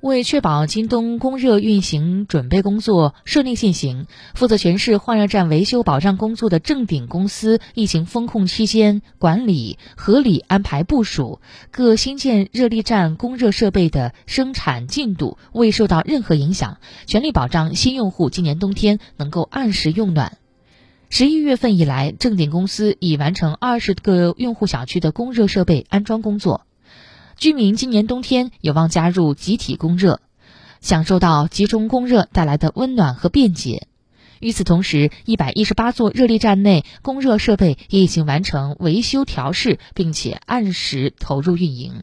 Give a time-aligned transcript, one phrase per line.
[0.00, 11.40] 为确保京东供热运行准备工作顺利进行，负责全市换热站维修保障工作的正鼎公司，疫情封控期间管理合理安排部署
[11.70, 20.38] 各新建热力站供热设备的生产进度，未受到任何影响，全力保障新用户今年冬天能够按时用暖。
[21.10, 26.62] 十一月份以来，正鼎公司已完成二十个用户小区的供热设备安装工作。
[27.40, 30.20] 居民今年冬天有望加入集体供热，
[30.82, 33.88] 享受到集中供热带来的温暖和便捷。
[34.40, 42.02] 与此同时，一百一十八座热力站内供热设备也已经完成维修调试，并且按时投入运营。